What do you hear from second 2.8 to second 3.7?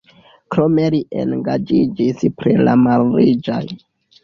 malriĝaj.